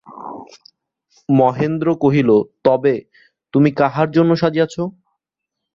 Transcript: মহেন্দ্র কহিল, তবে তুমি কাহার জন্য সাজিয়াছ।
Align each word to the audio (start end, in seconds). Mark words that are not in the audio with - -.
মহেন্দ্র 1.29 1.87
কহিল, 2.03 2.29
তবে 2.63 2.93
তুমি 3.53 3.69
কাহার 3.79 4.07
জন্য 4.11 4.31
সাজিয়াছ। 4.35 4.75